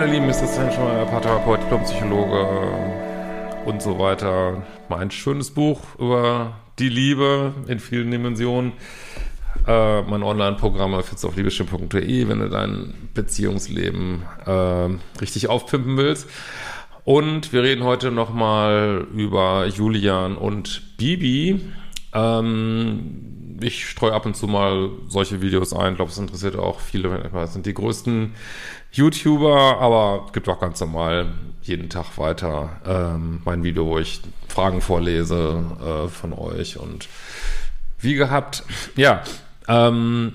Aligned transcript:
Ihr 0.00 0.06
Lieben, 0.06 0.30
ist 0.30 0.40
das 0.40 0.54
schon 0.74 0.84
mal 0.84 1.04
Paartherapeut, 1.04 1.60
Diplompsychologe 1.64 2.46
und 3.66 3.82
so 3.82 3.98
weiter. 3.98 4.62
Mein 4.88 5.10
schönes 5.10 5.50
Buch 5.50 5.80
über 5.98 6.54
die 6.78 6.88
Liebe 6.88 7.52
in 7.68 7.78
vielen 7.78 8.10
Dimensionen. 8.10 8.72
Äh, 9.66 10.00
mein 10.02 10.22
Online-Programm 10.22 10.92
findest 11.02 11.22
du 11.22 11.28
auf 11.28 11.36
liebeschiff.de, 11.36 12.26
wenn 12.26 12.38
du 12.38 12.48
dein 12.48 12.94
Beziehungsleben 13.12 14.22
äh, 14.46 15.20
richtig 15.20 15.48
aufpimpen 15.48 15.98
willst. 15.98 16.26
Und 17.04 17.52
wir 17.52 17.62
reden 17.62 17.84
heute 17.84 18.10
nochmal 18.10 19.06
über 19.14 19.66
Julian 19.66 20.36
und 20.36 20.96
Bibi. 20.96 21.60
Ähm, 22.14 23.41
ich 23.62 23.88
streue 23.88 24.12
ab 24.12 24.26
und 24.26 24.36
zu 24.36 24.46
mal 24.46 24.90
solche 25.08 25.40
Videos 25.40 25.72
ein. 25.72 25.92
Ich 25.92 25.96
glaube, 25.96 26.10
es 26.10 26.18
interessiert 26.18 26.56
auch 26.56 26.80
viele. 26.80 27.30
Das 27.32 27.52
sind 27.52 27.66
die 27.66 27.74
größten 27.74 28.34
YouTuber, 28.92 29.78
aber 29.80 30.24
es 30.26 30.32
gibt 30.32 30.48
auch 30.48 30.60
ganz 30.60 30.80
normal 30.80 31.32
jeden 31.62 31.88
Tag 31.88 32.18
weiter 32.18 32.80
ähm, 32.84 33.40
mein 33.44 33.62
Video, 33.62 33.86
wo 33.86 33.98
ich 33.98 34.20
Fragen 34.48 34.80
vorlese 34.80 35.62
äh, 35.80 36.08
von 36.08 36.32
euch 36.32 36.78
und 36.78 37.08
wie 38.00 38.14
gehabt, 38.14 38.64
ja, 38.96 39.22
ähm, 39.68 40.34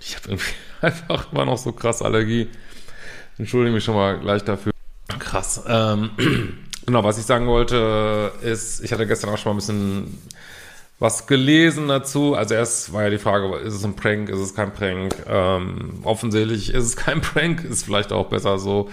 ich 0.00 0.16
habe 0.16 0.30
irgendwie 0.30 0.52
einfach 0.80 1.30
immer 1.32 1.44
noch 1.44 1.58
so 1.58 1.72
krass 1.72 2.02
Allergie. 2.02 2.48
Entschuldige 3.36 3.74
mich 3.74 3.84
schon 3.84 3.94
mal 3.94 4.18
gleich 4.18 4.42
dafür. 4.42 4.72
Krass. 5.18 5.62
Ähm, 5.68 6.10
genau, 6.86 7.04
was 7.04 7.18
ich 7.18 7.24
sagen 7.24 7.46
wollte, 7.46 8.32
ist, 8.42 8.82
ich 8.82 8.92
hatte 8.92 9.06
gestern 9.06 9.30
auch 9.30 9.38
schon 9.38 9.50
mal 9.50 9.54
ein 9.54 9.58
bisschen 9.58 10.18
was 10.98 11.26
gelesen 11.26 11.88
dazu. 11.88 12.34
Also 12.34 12.54
erst 12.54 12.92
war 12.92 13.04
ja 13.04 13.10
die 13.10 13.18
Frage, 13.18 13.56
ist 13.58 13.74
es 13.74 13.84
ein 13.84 13.94
Prank, 13.94 14.28
ist 14.28 14.40
es 14.40 14.54
kein 14.54 14.72
Prank? 14.72 15.14
Ähm, 15.28 16.00
offensichtlich 16.02 16.74
ist 16.74 16.84
es 16.84 16.96
kein 16.96 17.20
Prank, 17.22 17.64
ist 17.64 17.84
vielleicht 17.84 18.12
auch 18.12 18.26
besser 18.28 18.58
so. 18.58 18.90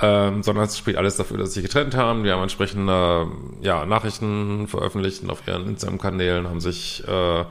Ähm, 0.00 0.42
sondern 0.42 0.66
es 0.66 0.78
spricht 0.78 0.98
alles 0.98 1.16
dafür, 1.16 1.38
dass 1.38 1.52
sie 1.52 1.62
getrennt 1.62 1.96
haben. 1.96 2.24
Die 2.24 2.30
haben 2.30 2.42
entsprechende 2.42 3.26
ja, 3.60 3.84
Nachrichten 3.86 4.68
veröffentlicht 4.68 5.28
auf 5.28 5.42
ihren 5.46 5.66
Instagram-Kanälen, 5.68 6.48
haben 6.48 6.60
sich 6.60 7.02
äh, 7.08 7.44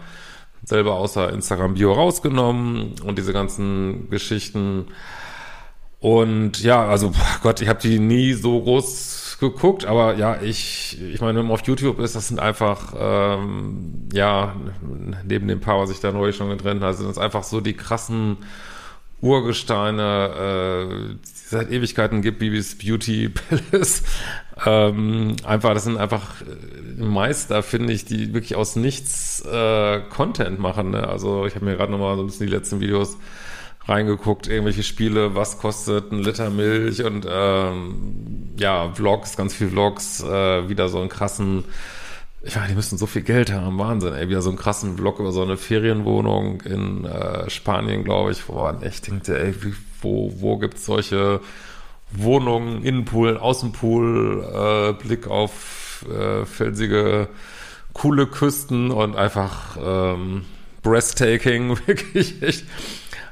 selber 0.63 0.93
außer 0.93 1.33
Instagram-Bio 1.33 1.91
rausgenommen 1.91 2.95
und 3.03 3.17
diese 3.17 3.33
ganzen 3.33 4.09
Geschichten. 4.09 4.87
Und 5.99 6.61
ja, 6.63 6.87
also 6.87 7.11
Gott, 7.43 7.61
ich 7.61 7.67
habe 7.67 7.81
die 7.81 7.99
nie 7.99 8.33
so 8.33 8.61
groß 8.61 9.28
geguckt, 9.39 9.85
aber 9.85 10.15
ja, 10.15 10.41
ich, 10.41 10.99
ich 11.01 11.21
meine, 11.21 11.39
wenn 11.39 11.45
man 11.45 11.53
auf 11.53 11.65
YouTube 11.65 11.99
ist, 11.99 12.15
das 12.15 12.27
sind 12.27 12.39
einfach, 12.39 12.93
ähm, 12.97 14.07
ja, 14.13 14.55
neben 15.25 15.47
dem 15.47 15.59
Paar, 15.59 15.79
was 15.79 15.91
ich 15.91 15.99
da 15.99 16.11
neulich 16.11 16.35
schon 16.35 16.49
getrennt 16.49 16.81
habe, 16.81 16.93
sind 16.93 17.07
das 17.07 17.17
einfach 17.17 17.43
so 17.43 17.61
die 17.61 17.73
krassen 17.73 18.37
Urgesteine, 19.21 20.29
äh, 20.81 21.15
die 21.15 21.19
es 21.23 21.49
seit 21.49 21.71
Ewigkeiten 21.71 22.21
gibt, 22.21 22.39
Bibis 22.39 22.77
Beauty 22.77 23.29
Palace. 23.71 24.03
ähm, 24.65 25.35
einfach, 25.43 25.73
das 25.73 25.85
sind 25.85 25.97
einfach 25.97 26.41
äh, 26.41 27.01
Meister, 27.03 27.63
finde 27.63 27.93
ich, 27.93 28.05
die 28.05 28.33
wirklich 28.33 28.55
aus 28.55 28.75
nichts 28.75 29.41
äh, 29.45 30.01
Content 30.09 30.59
machen. 30.59 30.91
Ne? 30.91 31.07
Also 31.07 31.45
ich 31.45 31.55
habe 31.55 31.65
mir 31.65 31.75
gerade 31.75 31.91
nochmal 31.91 32.15
so 32.15 32.23
ein 32.23 32.27
bisschen 32.27 32.47
die 32.47 32.53
letzten 32.53 32.79
Videos 32.79 33.17
reingeguckt, 33.89 34.47
irgendwelche 34.47 34.83
Spiele, 34.83 35.35
was 35.35 35.57
kostet 35.57 36.11
ein 36.11 36.19
Liter 36.19 36.49
Milch 36.49 37.03
und 37.03 37.25
ähm, 37.29 38.53
ja, 38.57 38.91
Vlogs, 38.93 39.35
ganz 39.35 39.53
viel 39.53 39.69
Vlogs, 39.69 40.23
äh, 40.23 40.69
wieder 40.69 40.89
so 40.89 40.99
einen 40.99 41.09
krassen, 41.09 41.63
ich 42.43 42.55
meine, 42.55 42.69
die 42.69 42.75
müssen 42.75 42.97
so 42.97 43.07
viel 43.07 43.23
Geld 43.23 43.51
haben, 43.51 43.77
Wahnsinn, 43.79 44.13
ey, 44.13 44.29
wieder 44.29 44.41
so 44.41 44.49
einen 44.49 44.57
krassen 44.57 44.97
Vlog 44.97 45.19
über 45.19 45.31
so 45.31 45.41
eine 45.41 45.57
Ferienwohnung 45.57 46.61
in 46.61 47.05
äh, 47.05 47.49
Spanien, 47.49 48.03
glaube 48.03 48.31
ich, 48.31 48.47
wo 48.47 48.61
man 48.61 48.81
echt 48.83 49.07
denkt, 49.07 49.27
ey, 49.29 49.53
wie, 49.63 49.73
wo, 50.01 50.33
wo 50.37 50.57
gibt's 50.57 50.85
solche 50.85 51.41
Wohnungen, 52.11 52.83
Innenpool, 52.83 53.37
Außenpool, 53.37 54.45
äh, 54.53 55.03
Blick 55.03 55.27
auf 55.27 56.05
äh, 56.09 56.45
felsige, 56.45 57.27
coole 57.93 58.27
Küsten 58.27 58.91
und 58.91 59.15
einfach 59.15 59.77
ähm, 59.83 60.45
breathtaking, 60.81 61.69
wirklich 61.87 62.41
echt 62.41 62.65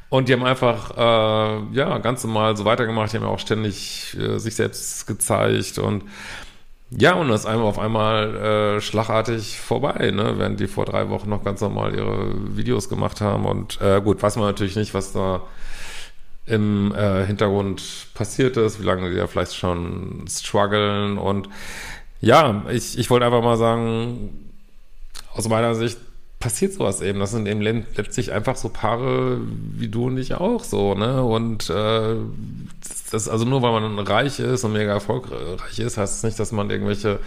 und 0.09 0.29
die 0.29 0.33
haben 0.33 0.43
einfach, 0.43 0.91
äh, 0.97 1.75
ja, 1.75 1.97
ganz 1.99 2.23
normal 2.23 2.55
so 2.55 2.65
weitergemacht. 2.65 3.11
Die 3.11 3.17
haben 3.17 3.23
ja 3.23 3.29
auch 3.29 3.39
ständig 3.39 4.15
äh, 4.19 4.37
sich 4.39 4.55
selbst 4.55 5.07
gezeigt 5.07 5.79
und 5.79 6.03
ja, 6.89 7.15
und 7.15 7.27
das 7.27 7.41
ist 7.41 7.45
einmal 7.45 7.67
auf 7.67 7.79
einmal 7.79 8.77
äh, 8.77 8.81
schlagartig 8.81 9.59
vorbei, 9.59 10.11
ne? 10.11 10.35
während 10.37 10.59
die 10.59 10.67
vor 10.67 10.85
drei 10.85 11.09
Wochen 11.09 11.29
noch 11.29 11.43
ganz 11.43 11.59
normal 11.59 11.93
ihre 11.93 12.55
Videos 12.55 12.87
gemacht 12.87 13.19
haben. 13.19 13.45
Und 13.45 13.81
äh, 13.81 13.99
gut, 14.01 14.23
weiß 14.23 14.37
man 14.37 14.45
natürlich 14.45 14.77
nicht, 14.77 14.93
was 14.93 15.11
da 15.11 15.41
im 16.45 16.95
äh, 16.95 17.25
Hintergrund 17.25 18.07
passiert 18.13 18.55
ist, 18.55 18.79
wie 18.79 18.85
lange 18.85 19.09
die 19.09 19.17
ja 19.17 19.27
vielleicht 19.27 19.55
schon 19.55 20.25
strugglen. 20.29 21.17
Und 21.17 21.49
ja, 22.21 22.63
ich, 22.69 22.97
ich 22.97 23.09
wollte 23.09 23.25
einfach 23.25 23.43
mal 23.43 23.57
sagen, 23.57 24.53
aus 25.33 25.47
meiner 25.49 25.75
Sicht, 25.75 25.99
passiert 26.39 26.73
sowas 26.73 27.01
eben. 27.01 27.19
Das 27.19 27.31
sind 27.31 27.47
eben 27.47 27.61
letztlich 27.61 28.31
einfach 28.31 28.55
so 28.55 28.69
Paare 28.69 29.39
wie 29.75 29.87
du 29.87 30.07
und 30.07 30.17
ich 30.17 30.35
auch 30.35 30.63
so, 30.63 30.93
ne? 30.93 31.23
Und 31.23 31.69
äh, 31.69 32.15
das 33.11 33.27
also 33.27 33.45
nur 33.45 33.61
weil 33.61 33.79
man 33.79 33.99
reich 33.99 34.39
ist 34.39 34.63
und 34.63 34.73
mega 34.73 34.91
erfolgreich 34.91 35.79
ist, 35.79 35.97
heißt 35.97 36.15
es 36.15 36.21
das 36.21 36.23
nicht, 36.23 36.39
dass 36.39 36.51
man 36.51 36.69
irgendwelche 36.69 37.19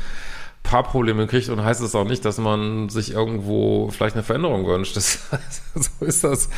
Paarprobleme 0.63 1.27
kriegt 1.27 1.49
und 1.49 1.65
heißt 1.65 1.81
es 1.81 1.95
auch 1.95 2.05
nicht, 2.05 2.25
dass 2.25 2.39
man 2.39 2.91
sich 2.91 3.13
irgendwo 3.13 3.89
vielleicht 3.91 4.15
eine 4.15 4.23
Veränderung 4.23 4.67
wünscht. 4.67 4.95
Das, 4.95 5.19
so 5.75 6.05
ist 6.05 6.23
das 6.23 6.51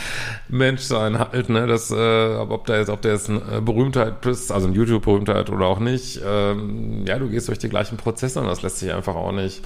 Menschsein 0.48 1.18
halt, 1.18 1.48
ne? 1.48 1.66
Das, 1.66 1.90
äh, 1.90 2.34
ob 2.36 2.66
da 2.66 2.76
jetzt, 2.76 2.90
ob 2.90 3.00
der 3.00 3.12
jetzt 3.12 3.30
eine 3.30 3.62
Berühmtheit 3.62 4.20
bist, 4.20 4.52
also 4.52 4.66
eine 4.66 4.76
YouTube-Berühmtheit 4.76 5.48
oder 5.50 5.66
auch 5.66 5.78
nicht, 5.78 6.20
ähm, 6.26 7.06
ja, 7.06 7.18
du 7.18 7.28
gehst 7.28 7.48
durch 7.48 7.58
die 7.60 7.68
gleichen 7.68 7.96
Prozesse 7.96 8.40
und 8.40 8.46
das 8.46 8.60
lässt 8.60 8.78
sich 8.78 8.92
einfach 8.92 9.14
auch 9.14 9.32
nicht 9.32 9.62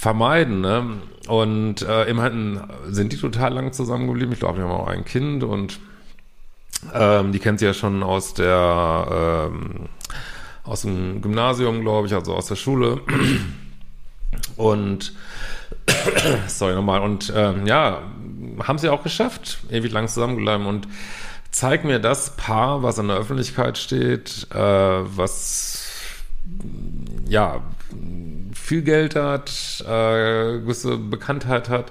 vermeiden. 0.00 0.62
Ne? 0.62 1.02
Und 1.28 1.82
äh, 1.82 2.04
immerhin 2.04 2.60
sind 2.88 3.12
die 3.12 3.18
total 3.18 3.52
lang 3.52 3.72
zusammengeblieben. 3.74 4.32
Ich 4.32 4.40
glaube, 4.40 4.56
die 4.56 4.64
haben 4.64 4.72
auch 4.72 4.88
ein 4.88 5.04
Kind 5.04 5.44
und 5.44 5.78
ähm, 6.94 7.32
die 7.32 7.38
kennt 7.38 7.58
sie 7.58 7.66
ja 7.66 7.74
schon 7.74 8.02
aus 8.02 8.32
der 8.32 9.50
ähm, 9.52 9.90
aus 10.64 10.82
dem 10.82 11.20
Gymnasium, 11.20 11.82
glaube 11.82 12.06
ich, 12.06 12.14
also 12.14 12.34
aus 12.34 12.46
der 12.46 12.56
Schule. 12.56 13.02
Und 14.56 15.12
sorry 16.46 16.74
nochmal. 16.74 17.02
Und 17.02 17.30
ähm, 17.36 17.66
ja, 17.66 18.00
haben 18.62 18.78
sie 18.78 18.88
auch 18.88 19.02
geschafft, 19.02 19.58
ewig 19.70 19.92
lang 19.92 20.08
zusammengebleiben 20.08 20.66
und 20.66 20.88
zeig 21.50 21.84
mir 21.84 21.98
das 21.98 22.36
Paar, 22.36 22.82
was 22.82 22.96
in 22.96 23.08
der 23.08 23.18
Öffentlichkeit 23.18 23.76
steht, 23.76 24.46
äh, 24.50 24.56
was 24.56 25.86
ja 27.28 27.60
viel 28.70 28.82
Geld 28.82 29.16
hat, 29.16 29.50
äh, 29.80 30.60
gewisse 30.60 30.96
Bekanntheit 30.96 31.68
hat, 31.68 31.90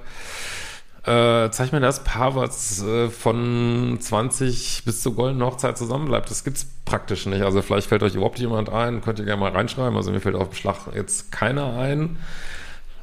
äh, 1.03 1.49
zeig 1.51 1.73
mir 1.73 1.81
das 1.81 2.05
Paar, 2.05 2.37
was 2.37 2.81
äh, 2.81 3.09
von 3.09 3.97
20 3.99 4.83
bis 4.85 5.01
zur 5.01 5.13
goldenen 5.13 5.45
Hochzeit 5.45 5.77
zusammenbleibt. 5.77 6.29
Das 6.29 6.45
gibt's 6.45 6.65
praktisch 6.85 7.25
nicht. 7.25 7.41
Also 7.41 7.61
vielleicht 7.61 7.89
fällt 7.89 8.01
euch 8.01 8.15
überhaupt 8.15 8.39
jemand 8.39 8.69
ein, 8.69 9.01
könnt 9.01 9.19
ihr 9.19 9.25
gerne 9.25 9.41
mal 9.41 9.51
reinschreiben. 9.51 9.97
Also 9.97 10.11
mir 10.11 10.21
fällt 10.21 10.35
auf 10.35 10.55
Schlag 10.55 10.77
jetzt 10.95 11.33
keiner 11.33 11.77
ein, 11.77 12.15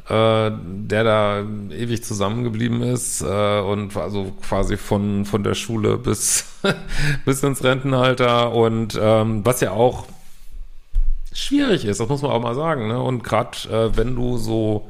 äh, 0.09 0.51
der 0.53 1.05
da 1.05 1.41
ewig 1.69 2.03
zusammengeblieben 2.03 2.81
ist 2.81 3.21
äh, 3.21 3.61
und 3.61 3.95
also 3.95 4.33
quasi 4.41 4.79
von, 4.79 5.27
von 5.27 5.45
der 5.45 5.55
Schule 5.55 5.99
bis, 5.99 6.47
bis 7.27 7.43
ins 7.43 7.63
Rentenalter 7.63 8.53
und 8.53 8.99
ähm, 8.99 9.45
was 9.45 9.61
ja 9.61 9.73
auch 9.73 10.07
schwierig 11.37 11.85
ist, 11.85 12.01
das 12.01 12.09
muss 12.09 12.23
man 12.23 12.31
auch 12.31 12.41
mal 12.41 12.55
sagen. 12.55 12.89
Ne? 12.89 13.01
Und 13.01 13.23
gerade 13.23 13.57
äh, 13.71 13.97
wenn 13.97 14.17
du 14.17 14.39
so 14.39 14.89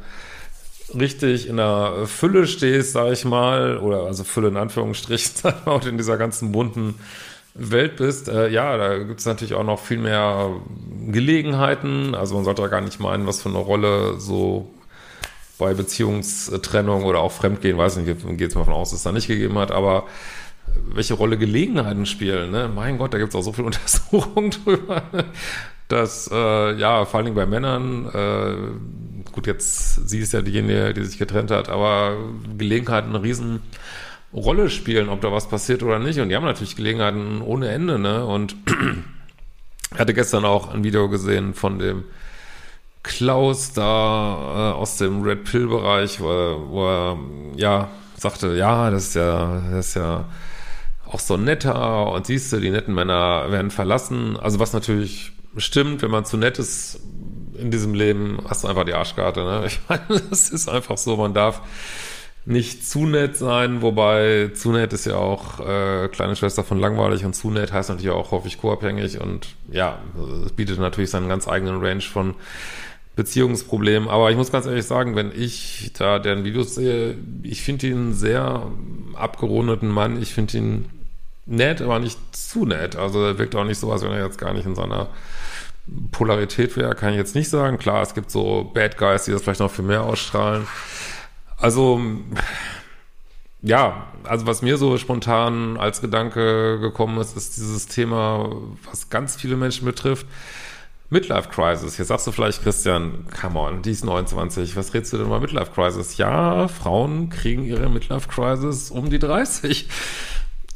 richtig 0.95 1.49
in 1.49 1.57
der 1.57 2.07
Fülle 2.07 2.47
stehst, 2.47 2.93
sag 2.93 3.13
ich 3.13 3.25
mal, 3.25 3.79
oder 3.79 4.05
also 4.05 4.25
Fülle 4.25 4.49
in 4.49 4.57
Anführungsstrichen, 4.57 5.33
sag 5.43 5.61
ich 5.61 5.67
mal, 5.67 5.73
und 5.73 5.87
in 5.87 5.97
dieser 5.97 6.17
ganzen 6.17 6.53
bunten 6.53 6.95
Welt 7.55 7.97
bist, 7.97 8.29
äh, 8.29 8.49
ja, 8.49 8.77
da 8.77 8.99
gibt 8.99 9.21
es 9.21 9.27
natürlich 9.27 9.55
auch 9.55 9.65
noch 9.65 9.81
viel 9.81 9.99
mehr 9.99 10.51
Gelegenheiten. 11.09 12.15
Also 12.15 12.35
man 12.35 12.45
sollte 12.45 12.63
da 12.63 12.69
gar 12.69 12.81
nicht 12.81 13.01
meinen, 13.01 13.27
was 13.27 13.43
für 13.43 13.49
eine 13.49 13.59
Rolle 13.59 14.21
so 14.21 14.71
bei 15.59 15.73
Beziehungstrennung 15.75 17.05
oder 17.05 17.21
auch 17.21 17.33
Fremdgehen, 17.33 17.79
weiß 17.79 17.97
nicht, 17.97 18.07
geht 18.37 18.51
es 18.51 18.55
mal 18.55 18.65
von 18.65 18.75
aus, 18.75 18.91
dass 18.91 18.99
es 18.99 19.05
da 19.05 19.13
nicht 19.13 19.27
gegeben 19.27 19.59
hat, 19.59 19.71
aber 19.71 20.05
welche 20.85 21.15
Rolle 21.15 21.39
Gelegenheiten 21.39 22.05
spielen, 22.05 22.51
ne? 22.51 22.71
Mein 22.73 22.99
Gott, 22.99 23.15
da 23.15 23.19
gibt 23.19 23.31
es 23.31 23.37
auch 23.37 23.43
so 23.43 23.53
viele 23.53 23.67
Untersuchungen 23.69 24.51
drüber 24.51 25.03
dass 25.89 26.31
äh, 26.33 26.75
ja, 26.75 27.05
vor 27.05 27.19
allen 27.19 27.27
Dingen 27.27 27.37
bei 27.37 27.47
Männern, 27.47 28.07
äh, 28.13 29.31
gut, 29.33 29.47
jetzt 29.47 30.09
sie 30.09 30.19
ist 30.19 30.33
ja 30.33 30.43
diejenige, 30.43 30.95
die 30.95 31.05
sich 31.05 31.19
getrennt 31.19 31.51
hat, 31.51 31.69
aber 31.69 32.17
Gelegenheiten 32.57 33.11
eine 33.11 33.23
riesen 33.23 33.61
Rolle 34.33 34.69
spielen, 34.69 35.09
ob 35.09 35.21
da 35.21 35.33
was 35.33 35.49
passiert 35.49 35.83
oder 35.83 35.99
nicht. 35.99 36.19
Und 36.21 36.29
die 36.29 36.37
haben 36.37 36.45
natürlich 36.45 36.77
Gelegenheiten 36.77 37.41
ohne 37.41 37.69
Ende, 37.69 37.99
ne? 37.99 38.25
Und 38.27 38.57
ich 39.93 39.99
hatte 39.99 40.15
gestern 40.15 40.45
auch 40.45 40.73
ein 40.75 40.85
Video 40.85 41.09
gesehen 41.09 41.55
von 41.55 41.79
dem 41.79 42.05
Klaus 43.03 43.73
da 43.73 44.73
äh, 44.73 44.75
aus 44.75 44.97
dem 44.97 45.23
Red 45.23 45.45
Pill-Bereich, 45.45 46.21
wo, 46.21 46.27
wo 46.69 46.87
er 46.89 47.19
ja 47.57 47.89
sagte, 48.17 48.57
ja, 48.57 48.91
das 48.91 49.09
ist 49.09 49.15
ja, 49.15 49.63
das 49.71 49.89
ist 49.89 49.95
ja 49.95 50.25
auch 51.07 51.21
so 51.21 51.37
netter 51.37 52.11
und 52.11 52.27
siehst 52.27 52.53
du, 52.53 52.59
die 52.59 52.71
netten 52.71 52.95
Männer 52.95 53.51
werden 53.51 53.71
verlassen. 53.71 54.37
Also 54.37 54.59
was 54.59 54.73
natürlich 54.73 55.33
stimmt, 55.57 56.03
wenn 56.03 56.11
man 56.11 56.25
zu 56.25 56.37
nett 56.37 56.59
ist 56.59 57.01
in 57.59 57.71
diesem 57.71 57.95
Leben, 57.95 58.39
hast 58.49 58.65
du 58.65 58.69
einfach 58.69 58.85
die 58.85 58.95
Arschkarte. 58.95 59.41
Ne? 59.41 59.65
Ich 59.67 59.81
meine, 59.89 60.21
das 60.31 60.51
ist 60.51 60.69
einfach 60.69 60.99
so, 60.99 61.17
man 61.17 61.35
darf 61.35 61.63
nicht 62.45 62.87
zu 62.87 63.07
nett 63.07 63.37
sein, 63.37 63.83
wobei 63.83 64.53
zu 64.55 64.71
nett 64.71 64.93
ist 64.93 65.05
ja 65.05 65.17
auch 65.17 65.59
äh, 65.59 66.09
kleine 66.09 66.37
Schwester 66.37 66.63
von 66.63 66.79
langweilig 66.79 67.25
und 67.25 67.35
zu 67.35 67.51
nett 67.51 67.73
heißt 67.73 67.89
natürlich 67.89 68.13
auch 68.13 68.31
häufig 68.31 68.59
co-abhängig 68.59 69.21
und 69.21 69.49
ja, 69.69 69.99
es 70.45 70.53
bietet 70.53 70.79
natürlich 70.79 71.11
seinen 71.11 71.29
ganz 71.29 71.49
eigenen 71.49 71.85
Range 71.85 72.03
von 72.03 72.37
Beziehungsproblemen. 73.17 74.09
Aber 74.09 74.31
ich 74.31 74.37
muss 74.37 74.53
ganz 74.53 74.67
ehrlich 74.67 74.85
sagen, 74.85 75.17
wenn 75.17 75.33
ich 75.35 75.91
da 75.99 76.21
deren 76.21 76.45
Videos 76.45 76.75
sehe, 76.75 77.17
ich 77.43 77.63
finde 77.63 77.89
ihn 77.89 78.13
sehr 78.13 78.71
abgerundeten 79.15 79.89
Mann. 79.89 80.21
Ich 80.21 80.33
finde 80.33 80.59
ihn 80.59 80.85
nett, 81.47 81.81
aber 81.81 81.99
nicht 81.99 82.19
zu 82.37 82.67
nett. 82.67 82.97
Also 82.97 83.25
er 83.25 83.39
wirkt 83.39 83.55
auch 83.55 83.65
nicht 83.65 83.79
so, 83.79 83.91
als 83.91 84.03
wenn 84.03 84.13
er 84.13 84.25
jetzt 84.25 84.39
gar 84.39 84.53
nicht 84.53 84.67
in 84.67 84.75
seiner 84.75 85.09
Polarität 86.11 86.77
wäre, 86.77 86.95
kann 86.95 87.11
ich 87.11 87.17
jetzt 87.17 87.35
nicht 87.35 87.49
sagen. 87.49 87.79
Klar, 87.79 88.03
es 88.03 88.15
gibt 88.15 88.31
so 88.31 88.71
Bad 88.75 88.99
Guys, 88.99 89.25
die 89.25 89.31
das 89.31 89.43
vielleicht 89.43 89.61
noch 89.61 89.71
viel 89.71 89.85
mehr 89.85 90.03
ausstrahlen. 90.03 90.67
Also, 91.59 92.01
ja, 93.63 94.09
also 94.25 94.47
was 94.47 94.63
mir 94.63 94.79
so 94.79 94.99
spontan 94.99 95.77
als 95.77 96.01
Gedanke 96.01 96.81
gekommen 96.81 97.19
ist, 97.21 97.37
ist 97.37 97.57
dieses 97.57 97.87
Thema, 97.87 98.51
was 98.91 99.09
ganz 99.11 99.37
viele 99.37 99.57
Menschen 99.57 99.85
betrifft. 99.85 100.27
Midlife 101.09 101.49
Crisis. 101.51 101.99
Jetzt 101.99 102.09
sagst 102.09 102.27
du 102.27 102.33
vielleicht, 102.33 102.65
Christian, 102.65 103.27
come 103.41 103.61
on, 103.61 103.83
die 103.83 103.93
ist 103.93 104.05
29. 104.05 104.75
Was 104.75 104.93
redest 104.93 105.13
du 105.13 105.19
denn 105.19 105.29
mal 105.29 105.39
Midlife 105.39 105.71
Crisis? 105.71 106.17
Ja, 106.17 106.67
Frauen 106.67 107.31
kriegen 107.31 107.63
ihre 107.63 107.89
Midlife 107.89 108.29
Crisis 108.29 108.91
um 108.91 109.09
die 109.09 109.21
30. 109.21 109.89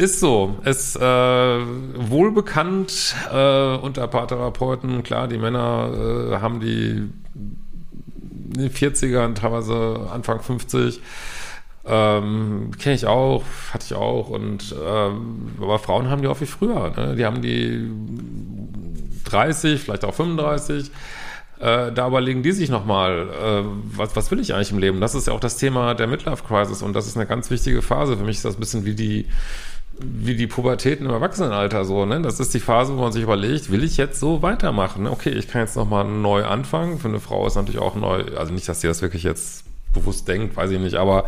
Ist 0.01 0.19
so. 0.19 0.57
Ist 0.65 0.97
äh, 0.97 1.01
wohl 1.03 2.33
bekannt 2.33 3.15
äh, 3.31 3.77
unter 3.77 4.09
Paartherapeuten. 4.09 5.03
Klar, 5.03 5.29
die 5.29 5.37
Männer 5.37 5.91
äh, 5.93 6.37
haben 6.37 6.59
die 6.59 7.11
in 8.55 8.55
den 8.55 8.71
40ern, 8.71 9.35
teilweise 9.35 10.09
Anfang 10.11 10.41
50. 10.41 11.03
Ähm, 11.85 12.71
Kenne 12.79 12.95
ich 12.95 13.05
auch, 13.05 13.45
hatte 13.75 13.85
ich 13.85 13.95
auch. 13.95 14.31
Und 14.31 14.75
ähm, 14.83 15.51
aber 15.61 15.79
Frauen 15.79 16.09
haben 16.09 16.23
die 16.23 16.29
auch 16.29 16.39
viel 16.39 16.47
früher. 16.47 16.95
Ne? 16.97 17.17
Die 17.17 17.27
haben 17.27 17.43
die 17.43 17.91
30, 19.25 19.83
vielleicht 19.83 20.07
auch 20.07 20.15
35. 20.15 20.91
Äh, 21.59 21.93
da 21.93 22.09
überlegen 22.09 22.43
die 22.43 22.53
sich 22.53 22.71
nochmal, 22.71 23.29
äh, 23.29 23.65
was, 23.99 24.17
was 24.17 24.31
will 24.31 24.41
ich 24.41 24.55
eigentlich 24.55 24.73
im 24.73 24.79
Leben? 24.79 25.03
Das 25.03 25.15
ist 25.15 25.27
ja 25.27 25.35
auch 25.35 25.41
das 25.41 25.59
Thema 25.59 25.93
der 25.93 26.07
Midlife 26.07 26.43
Crisis 26.43 26.81
und 26.81 26.95
das 26.95 27.07
ist 27.07 27.19
eine 27.19 27.27
ganz 27.27 27.51
wichtige 27.51 27.83
Phase. 27.83 28.17
Für 28.17 28.25
mich 28.25 28.37
ist 28.37 28.47
das 28.47 28.57
ein 28.57 28.61
bisschen 28.61 28.87
wie 28.87 28.95
die 28.95 29.27
wie 30.03 30.35
die 30.35 30.47
Pubertäten 30.47 31.07
im 31.07 31.13
Erwachsenenalter 31.13 31.85
so, 31.85 32.07
ne? 32.07 32.21
Das 32.23 32.41
ist 32.41 32.55
die 32.55 32.61
Phase, 32.61 32.97
wo 32.97 33.03
man 33.03 33.13
sich 33.13 33.23
überlegt, 33.23 33.71
will 33.71 33.85
ich 33.85 33.97
jetzt 33.97 34.19
so 34.19 34.43
weitermachen? 34.43 35.07
Okay, 35.07 35.31
ich 35.31 35.49
kann 35.49 35.63
jetzt 35.63 35.77
nochmal 35.77 36.05
neu 36.05 36.45
anfangen. 36.45 36.99
Für 36.99 37.09
eine 37.09 37.21
Frau 37.21 37.47
ist 37.47 37.57
natürlich 37.57 37.81
auch 37.81 37.95
neu, 37.95 38.25
also 38.37 38.53
nicht, 38.53 38.69
dass 38.69 38.81
sie 38.81 38.87
das 38.87 39.03
wirklich 39.03 39.23
jetzt 39.23 39.65
bewusst 39.93 40.29
denkt, 40.29 40.57
weiß 40.57 40.71
ich 40.71 40.79
nicht, 40.79 40.97
aber 40.97 41.25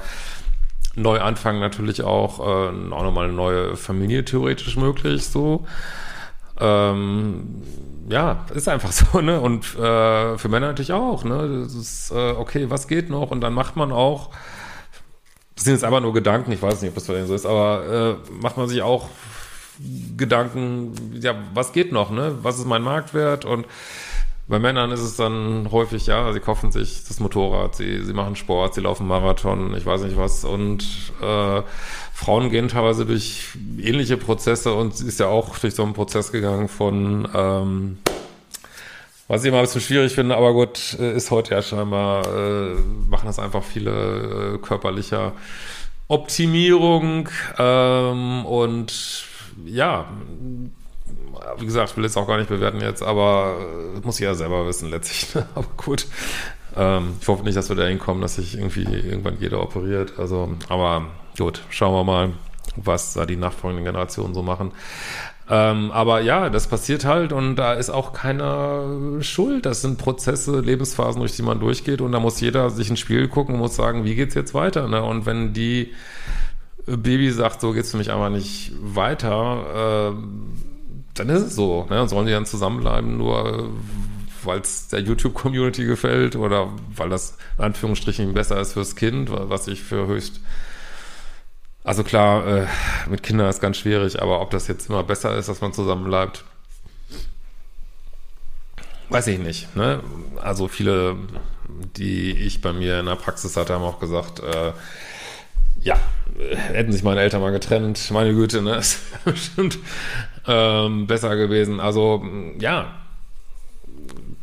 neu 0.95 1.21
anfangen 1.21 1.61
natürlich 1.61 2.03
auch, 2.03 2.41
äh, 2.41 2.93
auch 2.93 3.03
nochmal 3.03 3.25
eine 3.25 3.35
neue 3.35 3.77
Familie 3.77 4.25
theoretisch 4.25 4.77
möglich, 4.77 5.27
so. 5.27 5.67
Ähm, 6.61 7.63
ja, 8.09 8.45
ist 8.55 8.69
einfach 8.69 8.93
so, 8.93 9.21
ne? 9.21 9.41
Und 9.41 9.75
äh, 9.77 10.39
für 10.39 10.49
Männer 10.49 10.69
natürlich 10.69 10.93
auch, 10.93 11.25
ne? 11.25 11.63
Das 11.65 11.75
ist, 11.75 12.11
äh, 12.11 12.33
okay, 12.33 12.71
was 12.71 12.89
geht 12.89 13.11
noch? 13.11 13.31
Und 13.31 13.41
dann 13.41 13.53
macht 13.53 13.77
man 13.77 13.93
auch 13.93 14.31
das 15.63 15.67
sind 15.67 15.75
jetzt 15.75 15.85
einfach 15.85 16.01
nur 16.01 16.13
Gedanken, 16.13 16.51
ich 16.51 16.61
weiß 16.61 16.83
nicht, 16.83 16.89
ob 16.89 16.97
das 16.97 17.07
für 17.07 17.13
den 17.13 17.29
so 17.29 17.37
ist, 17.37 17.47
aber 17.47 18.19
äh, 18.29 18.33
macht 18.33 18.57
man 18.57 18.69
sich 18.69 18.83
auch 18.83 19.09
Gedanken, 20.17 21.21
ja, 21.21 21.37
was 21.55 21.73
geht 21.73 21.93
noch, 21.93 22.11
ne? 22.11 22.37
Was 22.43 22.59
ist 22.59 22.67
mein 22.67 22.83
Marktwert? 22.83 23.45
Und 23.45 23.67
bei 24.49 24.59
Männern 24.59 24.91
ist 24.91 25.03
es 25.03 25.15
dann 25.15 25.69
häufig, 25.71 26.09
ja, 26.09 26.33
sie 26.33 26.41
kaufen 26.41 26.73
sich 26.73 27.05
das 27.07 27.21
Motorrad, 27.21 27.77
sie, 27.77 28.03
sie 28.03 28.13
machen 28.13 28.35
Sport, 28.35 28.75
sie 28.75 28.81
laufen 28.81 29.07
Marathon, 29.07 29.77
ich 29.77 29.87
weiß 29.87 30.03
nicht 30.03 30.17
was. 30.17 30.45
Und 30.45 30.83
äh, 31.23 31.63
Frauen 32.13 32.51
gehen 32.51 32.67
teilweise 32.67 33.07
durch 33.07 33.51
ähnliche 33.81 34.17
Prozesse 34.17 34.73
und 34.75 34.97
sie 34.97 35.07
ist 35.07 35.21
ja 35.21 35.29
auch 35.29 35.57
durch 35.59 35.77
so 35.77 35.85
einen 35.85 35.93
Prozess 35.93 36.33
gegangen 36.33 36.67
von 36.67 37.29
ähm, 37.33 37.99
was 39.33 39.45
ich 39.45 39.49
immer 39.49 39.61
ein 39.61 39.65
bisschen 39.65 39.81
schwierig 39.81 40.15
finde, 40.15 40.37
aber 40.37 40.53
gut, 40.53 40.95
äh, 41.01 41.17
ist 41.17 41.31
heute 41.31 41.55
ja 41.55 41.63
scheinbar, 41.63 42.27
äh, 42.27 42.75
machen 43.09 43.25
das 43.25 43.39
einfach 43.39 43.63
viele 43.63 44.57
äh, 44.57 44.59
körperlicher 44.59 45.33
Optimierung 46.07 47.31
ähm, 47.57 48.45
und 48.45 49.25
ja, 49.65 50.05
wie 51.57 51.65
gesagt, 51.65 51.93
ich 51.93 51.97
will 51.97 52.05
jetzt 52.05 52.19
auch 52.19 52.27
gar 52.27 52.37
nicht 52.37 52.51
bewerten 52.51 52.83
jetzt, 52.83 53.03
aber 53.03 53.57
äh, 53.97 54.01
muss 54.05 54.21
ich 54.21 54.25
ja 54.25 54.35
selber 54.35 54.67
wissen 54.67 54.91
letztlich. 54.91 55.35
Ne? 55.35 55.47
aber 55.55 55.69
gut, 55.79 56.07
ähm, 56.77 57.15
ich 57.19 57.27
hoffe 57.27 57.43
nicht, 57.43 57.57
dass 57.57 57.71
wir 57.71 57.77
da 57.77 57.85
hinkommen, 57.85 58.21
dass 58.21 58.35
sich 58.35 58.59
irgendwie 58.59 58.83
irgendwann 58.83 59.39
jeder 59.41 59.63
operiert. 59.63 60.19
Also, 60.19 60.51
aber 60.69 61.07
gut, 61.39 61.63
schauen 61.71 61.95
wir 61.95 62.05
mal, 62.05 62.33
was 62.77 63.15
da 63.15 63.25
die 63.25 63.37
nachfolgenden 63.37 63.87
Generationen 63.87 64.35
so 64.35 64.43
machen. 64.43 64.73
Ähm, 65.51 65.91
aber 65.91 66.21
ja, 66.21 66.51
das 66.51 66.69
passiert 66.69 67.05
halt 67.05 67.33
und 67.33 67.57
da 67.57 67.75
ist 67.75 67.91
auch 67.91 68.13
keiner 68.13 69.21
schuld. 69.21 69.67
Das 69.67 69.83
sind 69.83 69.99
Prozesse, 69.99 70.61
Lebensphasen, 70.61 71.21
durch 71.21 71.37
die 71.37 71.43
man 71.43 71.61
durchgeht 71.61 72.01
und 72.01 72.13
da 72.13 72.21
muss 72.21 72.41
jeder 72.41 72.71
sich 72.71 72.91
ein 72.91 72.97
Spiel 72.97 73.29
gucken 73.29 73.57
und 73.57 73.61
muss 73.61 73.77
sagen, 73.77 74.05
wie 74.05 74.15
geht's 74.15 74.35
jetzt 74.35 74.55
weiter? 74.55 74.89
Ne? 74.89 75.03
Und 75.03 75.27
wenn 75.27 75.53
die 75.53 75.93
Baby 76.87 77.31
sagt, 77.31 77.61
so 77.61 77.73
geht's 77.73 77.91
für 77.91 77.97
mich 77.97 78.11
einfach 78.13 78.31
nicht 78.31 78.73
weiter, 78.81 80.13
äh, 80.13 80.23
dann 81.15 81.29
ist 81.29 81.43
es 81.43 81.57
so. 81.57 81.87
Ne? 81.91 82.09
Sollen 82.09 82.27
die 82.27 82.33
dann 82.33 82.47
zusammenbleiben, 82.47 83.17
nur 83.17 83.71
weil 84.45 84.61
es 84.61 84.89
der 84.89 85.01
YouTube-Community 85.01 85.85
gefällt 85.85 86.37
oder 86.37 86.69
weil 86.97 87.09
das 87.09 87.37
in 87.59 87.65
Anführungsstrichen 87.65 88.33
besser 88.35 88.61
ist 88.61 88.73
fürs 88.73 88.97
Kind, 88.97 89.31
was 89.31 89.69
ich 89.69 89.83
für 89.83 90.07
höchst 90.07 90.41
also 91.85 92.05
klar, 92.05 92.47
äh, 92.47 92.67
mit 93.09 93.23
Kindern 93.23 93.49
ist 93.49 93.61
ganz 93.61 93.77
schwierig, 93.77 94.23
aber 94.23 94.41
ob 94.41 94.51
das 94.51 94.69
jetzt 94.69 94.89
immer 94.89 95.03
besser 95.03 95.37
ist, 95.37 95.49
dass 95.49 95.61
man 95.61 95.73
zusammen 95.73 96.05
bleibt, 96.05 96.45
weiß 99.09 99.27
ich 99.27 99.39
nicht. 99.39 99.75
Ne? 99.77 100.01
Also 100.41 100.69
viele, 100.69 101.17
die 101.97 102.33
ich 102.33 102.61
bei 102.61 102.73
mir 102.73 103.01
in 103.01 103.07
der 103.07 103.17
Praxis 103.17 103.57
hatte, 103.57 103.75
haben 103.75 103.83
auch 103.83 103.99
gesagt, 103.99 104.41
äh, 104.41 104.73
ja, 105.81 105.99
hätten 106.73 106.93
sich 106.93 107.03
meine 107.03 107.21
Eltern 107.21 107.41
mal 107.41 107.51
getrennt, 107.51 108.11
meine 108.11 108.33
Güte, 108.33 108.63
ne, 108.63 108.77
ist 108.79 109.01
bestimmt 109.25 109.79
ähm, 110.47 111.07
besser 111.07 111.37
gewesen. 111.37 111.81
Also 111.81 112.25
ja, 112.59 113.02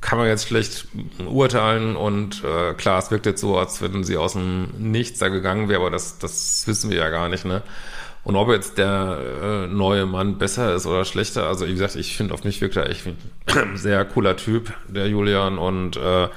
kann 0.01 0.17
man 0.17 0.27
jetzt 0.27 0.47
schlecht 0.47 0.87
urteilen 1.27 1.95
und 1.95 2.43
äh, 2.43 2.73
klar, 2.73 2.99
es 2.99 3.11
wirkt 3.11 3.25
jetzt 3.25 3.41
so, 3.41 3.57
als 3.57 3.81
wenn 3.81 4.03
sie 4.03 4.17
aus 4.17 4.33
dem 4.33 4.69
Nichts 4.77 5.19
da 5.19 5.27
gegangen 5.29 5.69
wäre, 5.69 5.81
aber 5.81 5.91
das, 5.91 6.19
das 6.19 6.65
wissen 6.67 6.89
wir 6.89 6.97
ja 6.97 7.09
gar 7.09 7.29
nicht, 7.29 7.45
ne? 7.45 7.61
Und 8.23 8.35
ob 8.35 8.49
jetzt 8.49 8.77
der 8.77 9.17
äh, 9.41 9.67
neue 9.67 10.05
Mann 10.05 10.37
besser 10.37 10.75
ist 10.75 10.85
oder 10.85 11.05
schlechter, 11.05 11.47
also 11.47 11.65
wie 11.67 11.71
gesagt, 11.71 11.95
ich 11.95 12.15
finde, 12.15 12.33
auf 12.33 12.43
mich 12.43 12.61
wirkt 12.61 12.75
er 12.75 12.89
echt 12.89 13.07
ein 13.07 13.17
sehr 13.77 14.03
cooler 14.05 14.35
Typ, 14.35 14.73
der 14.87 15.07
Julian, 15.07 15.57
und 15.57 15.97
äh, 15.97 16.27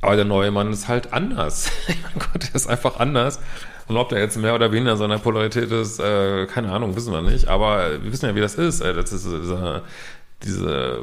aber 0.00 0.16
der 0.16 0.24
neue 0.24 0.50
Mann 0.50 0.72
ist 0.72 0.88
halt 0.88 1.12
anders. 1.12 1.70
mein 1.88 2.12
Gott, 2.14 2.42
der 2.42 2.54
ist 2.54 2.66
einfach 2.66 2.98
anders. 2.98 3.40
Und 3.88 3.96
ob 3.96 4.10
der 4.10 4.20
jetzt 4.20 4.36
mehr 4.36 4.54
oder 4.54 4.70
weniger 4.70 4.92
in 4.92 4.98
seiner 4.98 5.18
Polarität 5.18 5.70
ist, 5.72 5.98
äh, 5.98 6.46
keine 6.46 6.70
Ahnung, 6.72 6.94
wissen 6.94 7.12
wir 7.12 7.22
nicht. 7.22 7.48
Aber 7.48 8.02
wir 8.02 8.12
wissen 8.12 8.26
ja, 8.26 8.34
wie 8.34 8.40
das 8.40 8.54
ist. 8.54 8.80
Äh, 8.80 8.92
das 8.94 9.12
ist 9.12 9.24
diese, 9.24 9.82
diese 10.42 11.00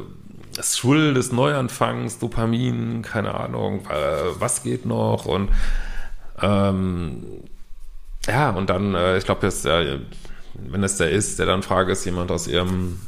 das 0.56 0.76
Thrill 0.76 1.14
des 1.14 1.32
Neuanfangs, 1.32 2.20
Dopamin, 2.20 3.02
keine 3.02 3.36
Ahnung, 3.36 3.86
äh, 3.90 4.40
was 4.40 4.64
geht 4.64 4.86
noch 4.86 5.26
und 5.26 5.50
ähm, 6.42 7.24
ja, 8.28 8.50
und 8.50 8.70
dann, 8.70 8.96
äh, 8.96 9.18
ich 9.18 9.26
glaube, 9.26 9.48
der, 9.50 10.00
wenn 10.54 10.84
es 10.84 10.98
der 10.98 11.12
ist, 11.12 11.40
der 11.40 11.46
dann 11.46 11.64
frage 11.64 11.92
ist, 11.92 12.06
jemand 12.06 12.32
aus 12.32 12.48
ihrem 12.48 13.00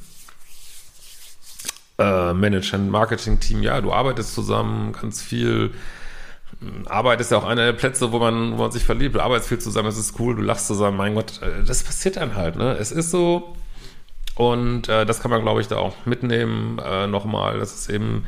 äh, 1.97 2.33
Management-Marketing-Team, 2.33 3.63
ja, 3.63 3.81
du 3.81 3.91
arbeitest 3.91 4.33
zusammen, 4.33 4.93
ganz 4.93 5.21
viel. 5.21 5.73
Arbeit 6.85 7.19
ist 7.21 7.31
ja 7.31 7.37
auch 7.37 7.43
einer 7.43 7.65
der 7.65 7.73
Plätze, 7.73 8.11
wo 8.11 8.19
man, 8.19 8.53
wo 8.53 8.63
man 8.63 8.71
sich 8.71 8.83
verliebt. 8.83 9.15
Du 9.15 9.19
arbeitest 9.19 9.49
viel 9.49 9.59
zusammen, 9.59 9.89
es 9.89 9.97
ist 9.97 10.19
cool, 10.19 10.35
du 10.35 10.41
lachst 10.41 10.67
zusammen, 10.67 10.97
mein 10.97 11.15
Gott, 11.15 11.41
äh, 11.41 11.63
das 11.65 11.83
passiert 11.83 12.17
dann 12.17 12.35
halt, 12.35 12.55
ne? 12.55 12.77
Es 12.77 12.91
ist 12.91 13.11
so, 13.11 13.55
und 14.37 14.87
äh, 14.87 15.05
das 15.05 15.19
kann 15.19 15.31
man, 15.31 15.41
glaube 15.41 15.61
ich, 15.61 15.67
da 15.67 15.77
auch 15.77 16.05
mitnehmen 16.05 16.79
äh, 16.79 17.07
nochmal, 17.07 17.57
dass 17.59 17.73
es 17.73 17.89
eben 17.89 18.25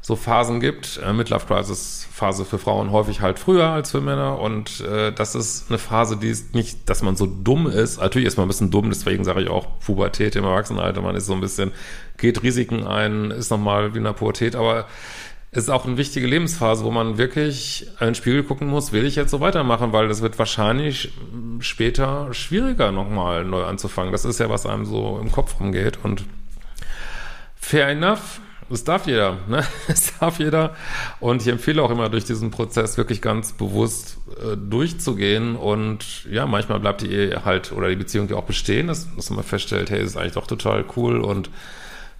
so 0.00 0.16
Phasen 0.16 0.58
gibt. 0.58 1.00
Äh, 1.02 1.12
Midlife 1.12 1.46
Crisis 1.46 2.08
Phase 2.12 2.44
für 2.44 2.58
Frauen 2.58 2.90
häufig 2.90 3.20
halt 3.20 3.38
früher 3.38 3.68
als 3.68 3.92
für 3.92 4.00
Männer. 4.00 4.40
Und 4.40 4.80
äh, 4.80 5.12
das 5.12 5.36
ist 5.36 5.70
eine 5.70 5.78
Phase, 5.78 6.16
die 6.16 6.28
ist 6.28 6.54
nicht, 6.54 6.90
dass 6.90 7.02
man 7.02 7.14
so 7.14 7.26
dumm 7.26 7.68
ist. 7.68 8.00
Natürlich 8.00 8.26
ist 8.26 8.36
man 8.36 8.46
ein 8.46 8.48
bisschen 8.48 8.72
dumm, 8.72 8.90
deswegen 8.90 9.22
sage 9.22 9.42
ich 9.42 9.48
auch 9.48 9.78
Pubertät 9.78 10.34
im 10.34 10.44
Erwachsenenalter. 10.44 11.00
Man 11.00 11.14
ist 11.14 11.26
so 11.26 11.32
ein 11.32 11.40
bisschen, 11.40 11.70
geht 12.18 12.42
Risiken 12.42 12.86
ein, 12.86 13.30
ist 13.30 13.50
nochmal 13.50 13.94
wie 13.94 13.98
in 13.98 14.04
der 14.04 14.12
Pubertät, 14.12 14.56
aber 14.56 14.86
ist 15.56 15.70
auch 15.70 15.86
eine 15.86 15.96
wichtige 15.96 16.26
Lebensphase, 16.26 16.84
wo 16.84 16.90
man 16.90 17.18
wirklich 17.18 17.86
einen 17.98 18.14
Spiegel 18.14 18.42
gucken 18.42 18.68
muss, 18.68 18.92
will 18.92 19.06
ich 19.06 19.16
jetzt 19.16 19.30
so 19.30 19.40
weitermachen, 19.40 19.92
weil 19.92 20.08
das 20.08 20.20
wird 20.20 20.38
wahrscheinlich 20.38 21.12
später 21.60 22.34
schwieriger 22.34 22.90
nochmal 22.90 23.44
neu 23.44 23.64
anzufangen. 23.64 24.12
Das 24.12 24.24
ist 24.24 24.40
ja, 24.40 24.50
was 24.50 24.66
einem 24.66 24.84
so 24.84 25.18
im 25.22 25.30
Kopf 25.30 25.60
rumgeht 25.60 25.98
und 26.02 26.24
fair 27.56 27.88
enough. 27.88 28.40
Das 28.70 28.82
darf 28.82 29.06
jeder, 29.06 29.38
ne? 29.48 29.62
Das 29.86 30.18
darf 30.18 30.38
jeder. 30.38 30.74
Und 31.20 31.42
ich 31.42 31.48
empfehle 31.48 31.82
auch 31.82 31.90
immer, 31.90 32.08
durch 32.08 32.24
diesen 32.24 32.50
Prozess 32.50 32.96
wirklich 32.96 33.22
ganz 33.22 33.52
bewusst 33.52 34.18
äh, 34.42 34.56
durchzugehen. 34.56 35.54
Und 35.54 36.24
ja, 36.30 36.46
manchmal 36.46 36.80
bleibt 36.80 37.02
die 37.02 37.10
Ehe 37.10 37.44
halt 37.44 37.72
oder 37.72 37.88
die 37.88 37.96
Beziehung 37.96 38.28
ja 38.28 38.36
auch 38.36 38.44
bestehen, 38.44 38.88
dass, 38.88 39.14
dass 39.14 39.30
man 39.30 39.44
feststellt, 39.44 39.90
hey, 39.90 40.02
ist 40.02 40.16
eigentlich 40.16 40.32
doch 40.32 40.46
total 40.46 40.84
cool 40.96 41.20
und 41.20 41.50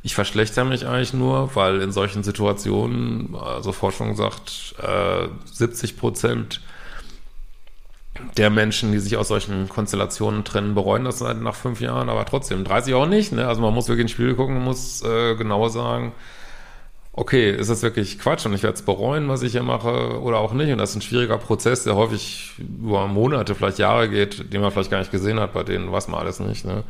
ich 0.05 0.15
verschlechter 0.15 0.65
mich 0.65 0.87
eigentlich 0.87 1.15
nur, 1.15 1.57
weil 1.57 1.81
in 1.81 1.91
solchen 1.91 2.23
Situationen, 2.23 3.35
also 3.35 3.73
Forschung 3.73 4.15
sagt, 4.17 4.75
äh, 4.79 5.29
70 5.51 5.97
Prozent 5.97 6.61
der 8.37 8.51
Menschen, 8.51 8.93
die 8.93 8.99
sich 8.99 9.17
aus 9.17 9.29
solchen 9.29 9.67
Konstellationen 9.71 10.45
trennen, 10.45 10.75
bereuen 10.75 11.05
das 11.05 11.21
seit 11.21 11.41
nach 11.41 11.55
fünf 11.55 11.81
Jahren, 11.81 12.11
aber 12.11 12.27
trotzdem 12.27 12.65
30 12.65 12.93
auch 12.93 13.07
nicht. 13.07 13.33
Ne? 13.33 13.49
Also 13.49 13.63
man 13.63 13.73
muss 13.73 13.89
wirklich 13.89 14.03
ins 14.03 14.11
Spiel 14.11 14.35
gucken, 14.35 14.63
muss 14.63 15.03
äh, 15.03 15.37
genauer 15.37 15.71
sagen, 15.71 16.13
okay, 17.15 17.51
ist 17.51 17.71
das 17.71 17.83
wirklich 17.83 18.19
Quatsch 18.19 18.45
und 18.45 18.53
ich 18.53 18.63
werde 18.63 18.75
es 18.75 18.83
bereuen, 18.83 19.29
was 19.29 19.43
ich 19.43 19.53
hier 19.53 19.63
mache 19.63 20.21
oder 20.21 20.37
auch 20.37 20.53
nicht. 20.53 20.71
Und 20.71 20.79
das 20.79 20.91
ist 20.91 20.97
ein 20.97 21.03
schwieriger 21.03 21.39
Prozess, 21.39 21.85
der 21.85 21.97
häufig 21.97 22.53
über 22.59 23.07
Monate, 23.07 23.55
vielleicht 23.55 23.79
Jahre 23.79 24.11
geht, 24.11 24.53
den 24.53 24.61
man 24.61 24.71
vielleicht 24.71 24.91
gar 24.91 24.99
nicht 24.99 25.13
gesehen 25.13 25.41
hat, 25.41 25.55
bei 25.55 25.63
denen 25.63 25.91
weiß 25.91 26.09
man 26.09 26.21
alles 26.21 26.41
nicht. 26.41 26.67
Ne? 26.67 26.85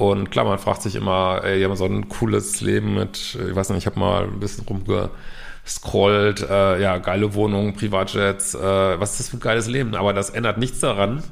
Und 0.00 0.30
klar, 0.30 0.46
man 0.46 0.58
fragt 0.58 0.80
sich 0.80 0.94
immer, 0.94 1.42
ey, 1.44 1.58
die 1.58 1.64
haben 1.66 1.76
so 1.76 1.84
ein 1.84 2.08
cooles 2.08 2.62
Leben 2.62 2.94
mit, 2.94 3.36
ich 3.46 3.54
weiß 3.54 3.68
nicht, 3.68 3.80
ich 3.80 3.86
habe 3.86 4.00
mal 4.00 4.24
ein 4.24 4.40
bisschen 4.40 4.64
rumgescrollt, 4.64 6.40
äh, 6.48 6.80
ja, 6.80 6.96
geile 6.96 7.34
Wohnungen, 7.34 7.74
Privatjets, 7.74 8.54
äh, 8.54 8.98
was 8.98 9.10
ist 9.10 9.20
das 9.20 9.28
für 9.28 9.36
ein 9.36 9.40
geiles 9.40 9.68
Leben? 9.68 9.94
Aber 9.94 10.14
das 10.14 10.30
ändert 10.30 10.56
nichts 10.56 10.80
daran, 10.80 11.22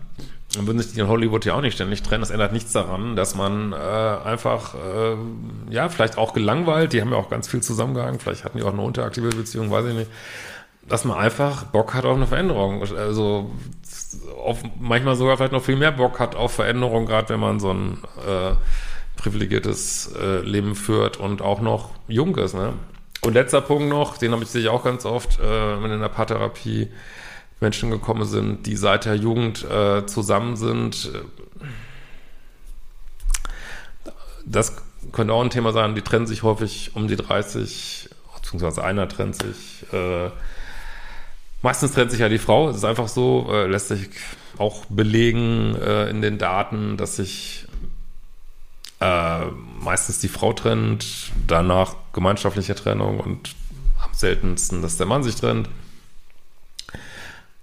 dann 0.54 0.66
würden 0.66 0.80
sich 0.80 0.92
die 0.92 1.00
in 1.00 1.08
Hollywood 1.08 1.46
ja 1.46 1.54
auch 1.54 1.62
nicht 1.62 1.76
ständig 1.76 2.02
trennen. 2.02 2.20
Das 2.20 2.28
ändert 2.28 2.52
nichts 2.52 2.72
daran, 2.72 3.16
dass 3.16 3.34
man 3.34 3.72
äh, 3.72 3.76
einfach, 3.76 4.75
äh, 4.75 5.16
ja, 5.70 5.88
vielleicht 5.88 6.18
auch 6.18 6.34
gelangweilt, 6.34 6.92
die 6.92 7.00
haben 7.00 7.10
ja 7.10 7.16
auch 7.16 7.30
ganz 7.30 7.48
viel 7.48 7.62
zusammengehangen, 7.62 8.20
vielleicht 8.20 8.44
hatten 8.44 8.58
die 8.58 8.64
auch 8.64 8.75
eine 8.75 8.84
interaktive 8.84 9.30
Beziehung, 9.30 9.70
weiß 9.70 9.87
ich 9.87 9.94
nicht, 9.94 10.10
dass 10.88 11.04
man 11.04 11.18
einfach 11.18 11.64
Bock 11.64 11.95
hat 11.95 12.04
auf 12.04 12.16
eine 12.16 12.26
Veränderung. 12.26 12.83
Also 12.97 13.50
auf, 14.42 14.62
manchmal 14.78 15.16
sogar 15.16 15.37
vielleicht 15.37 15.52
noch 15.52 15.62
viel 15.62 15.76
mehr 15.76 15.92
Bock 15.92 16.18
hat 16.18 16.35
auf 16.35 16.52
Veränderung, 16.52 17.07
gerade 17.07 17.28
wenn 17.30 17.40
man 17.40 17.61
so 17.61 17.73
ein 17.73 17.99
äh, 18.26 18.54
privilegiertes 19.16 20.14
äh, 20.18 20.40
Leben 20.40 20.75
führt 20.75 21.18
und 21.18 21.42
auch 21.42 21.61
noch 21.61 21.90
jung 22.07 22.37
ist. 22.37 22.54
Ne? 22.54 22.73
Und 23.21 23.35
letzter 23.35 23.61
Punkt 23.61 23.88
noch, 23.88 24.16
den 24.16 24.33
habe 24.33 24.42
ich 24.45 24.49
sicher 24.49 24.73
auch 24.73 24.85
ganz 24.85 25.04
oft, 25.04 25.38
äh, 25.38 25.83
wenn 25.83 25.90
in 25.90 26.00
der 26.00 26.09
Paartherapie 26.09 26.88
Menschen 27.61 27.90
gekommen 27.90 28.25
sind, 28.25 28.66
die 28.66 28.76
seit 28.76 29.04
der 29.04 29.16
Jugend 29.16 29.64
äh, 29.68 30.07
zusammen 30.07 30.57
sind. 30.57 31.11
Das 34.47 34.76
könnte 35.12 35.33
auch 35.33 35.42
ein 35.42 35.50
Thema 35.50 35.73
sein, 35.73 35.95
die 35.95 36.02
trennen 36.02 36.26
sich 36.26 36.45
häufig 36.45 36.92
um 36.95 37.09
die 37.09 37.16
30, 37.16 38.09
beziehungsweise 38.37 38.85
einer 38.85 39.09
trennt 39.09 39.42
sich 39.42 39.85
äh, 39.92 40.30
Meistens 41.62 41.92
trennt 41.92 42.10
sich 42.10 42.20
ja 42.20 42.28
die 42.28 42.38
Frau. 42.38 42.68
Es 42.70 42.76
ist 42.76 42.84
einfach 42.84 43.08
so, 43.08 43.48
äh, 43.50 43.66
lässt 43.66 43.88
sich 43.88 44.10
auch 44.58 44.84
belegen 44.86 45.74
äh, 45.76 46.08
in 46.08 46.22
den 46.22 46.38
Daten, 46.38 46.96
dass 46.96 47.16
sich 47.16 47.66
äh, 49.00 49.44
meistens 49.80 50.20
die 50.20 50.28
Frau 50.28 50.52
trennt, 50.52 51.32
danach 51.46 51.94
gemeinschaftliche 52.12 52.74
Trennung 52.74 53.20
und 53.20 53.54
am 54.02 54.12
seltensten, 54.12 54.82
dass 54.82 54.96
der 54.96 55.06
Mann 55.06 55.22
sich 55.22 55.36
trennt. 55.36 55.68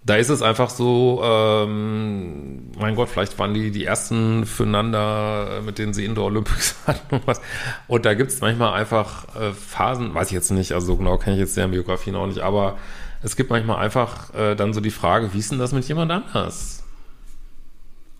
Da 0.04 0.18
ist 0.18 0.30
es 0.30 0.44
einfach 0.44 0.70
so, 0.70 1.20
ähm, 1.24 2.72
mein 2.78 2.96
Gott, 2.96 3.10
vielleicht 3.10 3.40
waren 3.40 3.56
die 3.56 3.72
die 3.72 3.86
ersten 3.86 4.46
füreinander, 4.46 5.62
mit 5.66 5.80
denen 5.80 5.96
sie 5.96 6.06
Indoor 6.06 6.28
Olympics 6.28 6.76
hatten 6.88 7.16
und 7.16 7.28
was. 7.28 7.42
Und 7.88 8.06
da 8.06 8.14
gibt 8.14 8.32
es 8.32 8.40
manchmal 8.40 8.74
einfach 8.74 9.36
äh, 9.36 9.52
Phasen, 9.52 10.14
weiß 10.14 10.28
ich 10.28 10.34
jetzt 10.34 10.52
nicht, 10.52 10.74
also 10.74 10.88
so 10.88 10.98
genau 10.98 11.18
kenne 11.18 11.38
ich 11.38 11.40
jetzt 11.40 11.58
deren 11.58 11.72
Biografien 11.72 12.16
auch 12.16 12.28
nicht, 12.28 12.42
aber 12.42 12.78
es 13.26 13.36
gibt 13.36 13.50
manchmal 13.50 13.84
einfach 13.84 14.32
äh, 14.36 14.54
dann 14.54 14.72
so 14.72 14.82
die 14.82 14.92
Frage, 14.92 15.34
wie 15.34 15.40
ist 15.40 15.52
denn 15.52 15.58
das 15.58 15.72
mit 15.72 15.88
jemand 15.88 16.12
anders? 16.12 16.84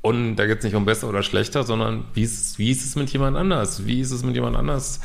Und 0.02 0.36
da 0.36 0.48
geht 0.48 0.58
es 0.58 0.64
nicht 0.64 0.74
um 0.74 0.84
besser 0.84 1.08
oder 1.08 1.22
schlechter, 1.22 1.64
sondern 1.64 2.06
wie 2.16 2.24
ist, 2.24 2.58
wie 2.58 2.72
ist 2.72 2.84
es 2.84 2.96
mit 2.96 3.12
jemand 3.12 3.38
anders? 3.38 3.86
Wie 3.86 4.02
ist 4.02 4.10
es 4.10 4.24
mit 4.24 4.34
jemand 4.34 4.58
anders 4.58 5.02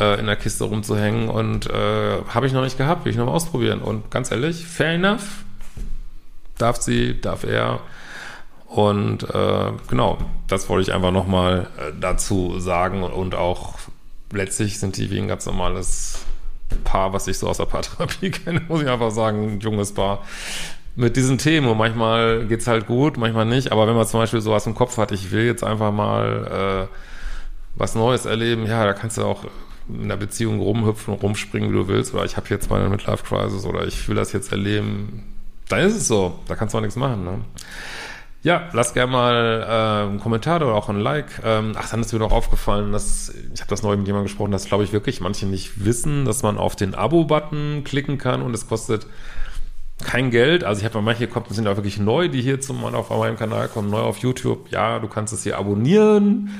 äh, 0.00 0.18
in 0.18 0.24
der 0.24 0.36
Kiste 0.36 0.64
rumzuhängen? 0.64 1.28
Und 1.28 1.66
äh, 1.68 2.22
habe 2.26 2.46
ich 2.46 2.54
noch 2.54 2.62
nicht 2.62 2.78
gehabt, 2.78 3.04
will 3.04 3.12
ich 3.12 3.18
noch 3.18 3.26
mal 3.26 3.32
ausprobieren. 3.32 3.80
Und 3.82 4.10
ganz 4.10 4.30
ehrlich, 4.30 4.64
fair 4.64 4.92
enough. 4.92 5.44
Darf 6.56 6.80
sie, 6.80 7.20
darf 7.20 7.44
er. 7.44 7.80
Und 8.66 9.24
äh, 9.28 9.72
genau, 9.88 10.16
das 10.48 10.70
wollte 10.70 10.88
ich 10.88 10.94
einfach 10.94 11.12
nochmal 11.12 11.68
äh, 11.78 11.92
dazu 12.00 12.58
sagen. 12.60 13.02
Und 13.02 13.34
auch 13.34 13.74
letztlich 14.30 14.78
sind 14.78 14.96
die 14.96 15.10
wie 15.10 15.18
ein 15.18 15.28
ganz 15.28 15.44
normales 15.44 16.24
Paar, 16.84 17.12
was 17.12 17.28
ich 17.28 17.38
so 17.38 17.48
aus 17.48 17.58
der 17.58 17.66
Paartherapie 17.66 18.30
kenne, 18.30 18.62
muss 18.68 18.82
ich 18.82 18.88
einfach 18.88 19.10
sagen, 19.10 19.54
ein 19.54 19.60
junges 19.60 19.92
Paar 19.92 20.24
mit 20.96 21.16
diesen 21.16 21.38
Themen. 21.38 21.68
Und 21.68 21.78
manchmal 21.78 22.46
geht's 22.46 22.66
halt 22.66 22.86
gut, 22.86 23.16
manchmal 23.16 23.46
nicht. 23.46 23.72
Aber 23.72 23.86
wenn 23.86 23.94
man 23.94 24.06
zum 24.06 24.20
Beispiel 24.20 24.40
sowas 24.40 24.66
im 24.66 24.74
Kopf 24.74 24.96
hat, 24.98 25.12
ich 25.12 25.30
will 25.30 25.44
jetzt 25.44 25.64
einfach 25.64 25.92
mal 25.92 26.88
äh, 26.90 26.96
was 27.76 27.94
Neues 27.94 28.26
erleben, 28.26 28.66
ja, 28.66 28.84
da 28.84 28.92
kannst 28.92 29.18
du 29.18 29.24
auch 29.24 29.44
in 29.88 30.08
der 30.08 30.16
Beziehung 30.16 30.60
rumhüpfen 30.60 31.14
und 31.14 31.22
rumspringen, 31.22 31.70
wie 31.70 31.74
du 31.74 31.88
willst. 31.88 32.14
Oder 32.14 32.24
ich 32.24 32.36
habe 32.36 32.46
jetzt 32.50 32.70
meine 32.70 32.88
Midlife-Crisis 32.88 33.64
oder 33.64 33.86
ich 33.86 34.08
will 34.08 34.16
das 34.16 34.32
jetzt 34.32 34.52
erleben. 34.52 35.24
Dann 35.68 35.80
ist 35.80 35.96
es 35.96 36.08
so. 36.08 36.38
Da 36.46 36.54
kannst 36.54 36.74
du 36.74 36.78
auch 36.78 36.82
nichts 36.82 36.96
machen. 36.96 37.24
Ne? 37.24 37.40
Ja, 38.44 38.68
lass 38.72 38.92
gerne 38.92 39.12
mal 39.12 39.62
äh, 39.62 40.08
einen 40.08 40.18
Kommentar 40.18 40.56
oder 40.56 40.74
auch 40.74 40.88
ein 40.88 40.98
Like. 40.98 41.40
Ähm, 41.44 41.74
ach, 41.76 41.88
dann 41.90 42.00
ist 42.00 42.12
mir 42.12 42.18
noch 42.18 42.32
aufgefallen, 42.32 42.90
dass 42.90 43.32
ich 43.54 43.60
habe 43.60 43.70
das 43.70 43.84
neu 43.84 43.96
mit 43.96 44.06
jemandem 44.06 44.26
gesprochen, 44.26 44.50
dass 44.50 44.64
glaube 44.64 44.82
ich 44.82 44.92
wirklich 44.92 45.20
manche 45.20 45.46
nicht 45.46 45.84
wissen, 45.84 46.24
dass 46.24 46.42
man 46.42 46.58
auf 46.58 46.74
den 46.74 46.96
Abo-Button 46.96 47.84
klicken 47.84 48.18
kann 48.18 48.42
und 48.42 48.52
es 48.52 48.66
kostet 48.66 49.06
kein 50.02 50.32
Geld. 50.32 50.64
Also 50.64 50.80
ich 50.80 50.84
habe 50.84 51.00
manche 51.02 51.28
kommen 51.28 51.46
sind 51.50 51.68
auch 51.68 51.76
wirklich 51.76 51.98
neu, 51.98 52.28
die 52.28 52.42
hier 52.42 52.60
zum 52.60 52.84
auf 52.84 53.10
meinem 53.10 53.36
Kanal 53.36 53.68
kommen, 53.68 53.90
neu 53.90 54.00
auf 54.00 54.18
YouTube. 54.18 54.70
Ja, 54.70 54.98
du 54.98 55.06
kannst 55.06 55.32
es 55.32 55.44
hier 55.44 55.56
abonnieren. 55.56 56.50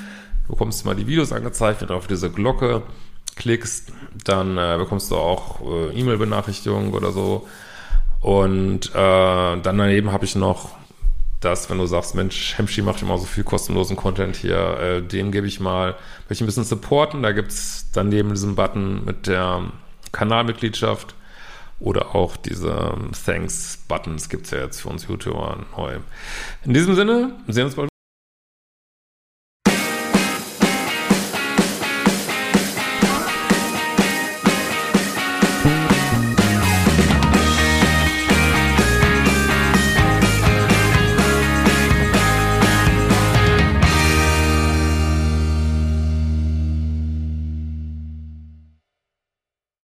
Du 0.46 0.52
bekommst 0.52 0.84
mal 0.84 0.94
die 0.94 1.08
Videos 1.08 1.32
angezeigt, 1.32 1.80
wenn 1.80 1.88
du 1.88 1.94
auf 1.94 2.06
diese 2.06 2.30
Glocke 2.30 2.82
klickst, 3.34 3.92
dann 4.24 4.58
äh, 4.58 4.76
bekommst 4.78 5.10
du 5.10 5.16
auch 5.16 5.60
äh, 5.62 5.98
E-Mail-Benachrichtigungen 5.98 6.92
oder 6.94 7.10
so. 7.10 7.48
Und 8.20 8.90
äh, 8.90 8.92
dann 8.94 9.62
daneben 9.62 10.12
habe 10.12 10.24
ich 10.24 10.36
noch 10.36 10.70
dass, 11.44 11.68
wenn 11.68 11.78
du 11.78 11.86
sagst, 11.86 12.14
Mensch, 12.14 12.56
Hemschi 12.56 12.82
macht 12.82 13.02
immer 13.02 13.18
so 13.18 13.26
viel 13.26 13.44
kostenlosen 13.44 13.96
Content 13.96 14.36
hier, 14.36 14.78
äh, 14.78 15.02
den 15.02 15.32
gebe 15.32 15.46
ich 15.46 15.60
mal, 15.60 15.96
möchte 16.28 16.34
ich 16.34 16.40
ein 16.40 16.46
bisschen 16.46 16.64
supporten. 16.64 17.22
Da 17.22 17.32
gibt's 17.32 17.90
dann 17.92 18.08
neben 18.08 18.30
diesem 18.30 18.54
Button 18.54 19.04
mit 19.04 19.26
der 19.26 19.64
Kanalmitgliedschaft 20.12 21.14
oder 21.80 22.14
auch 22.14 22.36
diese 22.36 22.94
Thanks-Buttons 23.26 24.28
gibt's 24.28 24.50
ja 24.52 24.58
jetzt 24.58 24.80
für 24.82 24.88
uns 24.88 25.06
YouTuber 25.06 25.58
neu. 25.76 25.98
In 26.64 26.74
diesem 26.74 26.94
Sinne, 26.94 27.32
sehen 27.48 27.64
uns 27.64 27.74
bald. 27.74 27.91